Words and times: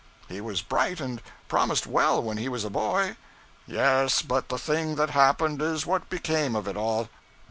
'He 0.27 0.41
was 0.41 0.63
bright, 0.63 0.99
and 0.99 1.21
promised 1.47 1.85
well 1.85 2.23
when 2.23 2.37
he 2.37 2.49
was 2.49 2.63
a 2.63 2.71
boy.' 2.71 3.17
'Yes, 3.67 4.23
but 4.23 4.49
the 4.49 4.57
thing 4.57 4.95
that 4.95 5.11
happened 5.11 5.61
is 5.61 5.85
what 5.85 6.09
became 6.09 6.55
of 6.55 6.67
it 6.67 6.75
all.' 6.75 7.07